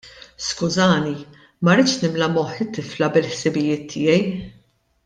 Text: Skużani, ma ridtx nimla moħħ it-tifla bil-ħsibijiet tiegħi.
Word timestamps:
Skużani, 0.45 1.13
ma 1.67 1.75
ridtx 1.81 2.01
nimla 2.07 2.31
moħħ 2.39 2.65
it-tifla 2.67 3.13
bil-ħsibijiet 3.19 3.89
tiegħi. 3.93 4.23